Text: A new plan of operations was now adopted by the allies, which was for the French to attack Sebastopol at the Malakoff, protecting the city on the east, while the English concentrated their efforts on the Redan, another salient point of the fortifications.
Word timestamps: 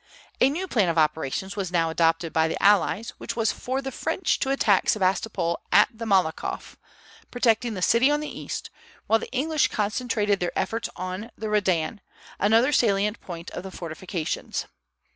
A 0.39 0.49
new 0.49 0.67
plan 0.67 0.89
of 0.89 0.97
operations 0.97 1.55
was 1.55 1.71
now 1.71 1.91
adopted 1.91 2.33
by 2.33 2.47
the 2.47 2.59
allies, 2.59 3.11
which 3.19 3.35
was 3.35 3.51
for 3.51 3.83
the 3.83 3.91
French 3.91 4.39
to 4.39 4.49
attack 4.49 4.89
Sebastopol 4.89 5.59
at 5.71 5.89
the 5.93 6.07
Malakoff, 6.07 6.75
protecting 7.29 7.75
the 7.75 7.83
city 7.83 8.09
on 8.09 8.19
the 8.19 8.39
east, 8.39 8.71
while 9.05 9.19
the 9.19 9.29
English 9.31 9.67
concentrated 9.67 10.39
their 10.39 10.57
efforts 10.57 10.89
on 10.95 11.29
the 11.37 11.49
Redan, 11.49 12.01
another 12.39 12.71
salient 12.71 13.21
point 13.21 13.51
of 13.51 13.61
the 13.61 13.69
fortifications. 13.69 14.65